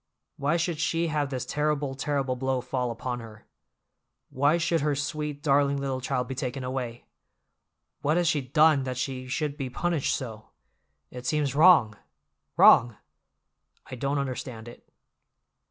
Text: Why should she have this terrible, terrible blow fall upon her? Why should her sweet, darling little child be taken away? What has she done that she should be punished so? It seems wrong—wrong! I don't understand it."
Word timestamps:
Why 0.37 0.57
should 0.57 0.79
she 0.79 1.09
have 1.09 1.29
this 1.29 1.45
terrible, 1.45 1.93
terrible 1.93 2.35
blow 2.35 2.59
fall 2.59 2.89
upon 2.89 3.19
her? 3.19 3.45
Why 4.31 4.57
should 4.57 4.81
her 4.81 4.95
sweet, 4.95 5.43
darling 5.43 5.77
little 5.77 6.01
child 6.01 6.27
be 6.27 6.33
taken 6.33 6.63
away? 6.63 7.05
What 8.01 8.17
has 8.17 8.27
she 8.27 8.41
done 8.41 8.81
that 8.81 8.97
she 8.97 9.27
should 9.27 9.57
be 9.57 9.69
punished 9.69 10.15
so? 10.15 10.49
It 11.11 11.27
seems 11.27 11.53
wrong—wrong! 11.53 12.97
I 13.91 13.95
don't 13.95 14.17
understand 14.17 14.67
it." 14.67 14.89